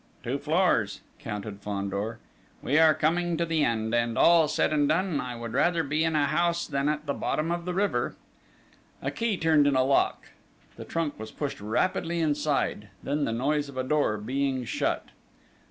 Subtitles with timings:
[0.23, 2.17] "Two floors," counted Fandor.
[2.63, 6.03] "We are coming to the end, and, all said and done, I would rather be
[6.03, 8.15] in a house than at the bottom of the river!"
[9.03, 10.29] A key turned in a lock;
[10.75, 15.09] the trunk was pushed rapidly inside; then the noise of a door being shut.